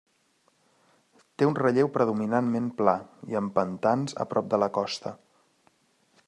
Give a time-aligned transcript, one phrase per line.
[1.41, 2.95] Té un relleu predominantment pla
[3.33, 5.15] i amb pantans a prop de la costa.